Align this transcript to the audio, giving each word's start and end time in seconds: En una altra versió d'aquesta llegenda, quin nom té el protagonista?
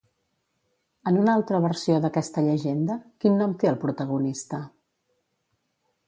En 1.09 1.17
una 1.23 1.33
altra 1.39 1.59
versió 1.65 1.97
d'aquesta 2.05 2.43
llegenda, 2.47 2.95
quin 3.25 3.37
nom 3.41 3.53
té 3.65 3.69
el 3.73 3.77
protagonista? 3.83 4.63